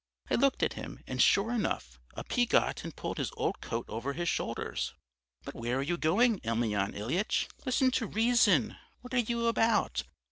[0.31, 3.85] I looked at him, and sure enough, up he got and pulled his old coat
[3.87, 4.95] over his shoulders.
[5.43, 7.47] "'But where are you going, Emelyan Ilyitch?
[7.67, 10.01] Listen to reason: what are you about?